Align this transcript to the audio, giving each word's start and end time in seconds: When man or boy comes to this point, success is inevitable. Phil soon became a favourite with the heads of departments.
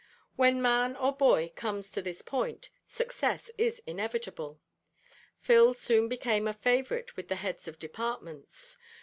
When 0.35 0.63
man 0.63 0.95
or 0.95 1.15
boy 1.15 1.53
comes 1.55 1.91
to 1.91 2.01
this 2.01 2.23
point, 2.23 2.71
success 2.87 3.51
is 3.55 3.83
inevitable. 3.85 4.59
Phil 5.37 5.75
soon 5.75 6.07
became 6.07 6.47
a 6.47 6.53
favourite 6.53 7.15
with 7.15 7.27
the 7.27 7.35
heads 7.35 7.67
of 7.67 7.77
departments. 7.77 8.79